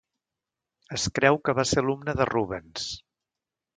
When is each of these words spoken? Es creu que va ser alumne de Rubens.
Es 0.97 1.03
creu 1.19 1.37
que 1.49 1.55
va 1.59 1.67
ser 1.73 1.77
alumne 1.83 2.17
de 2.23 2.27
Rubens. 2.33 2.89